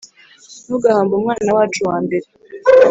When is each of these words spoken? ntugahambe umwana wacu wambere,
ntugahambe 0.65 1.13
umwana 1.19 1.49
wacu 1.57 1.79
wambere, 1.89 2.27